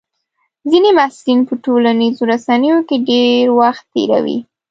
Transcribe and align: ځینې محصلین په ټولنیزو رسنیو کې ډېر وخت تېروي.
ځینې 0.69 0.89
محصلین 0.97 1.39
په 1.47 1.53
ټولنیزو 1.65 2.23
رسنیو 2.31 2.77
کې 2.87 2.97
ډېر 3.09 3.43
وخت 3.59 3.83
تېروي. 3.93 4.39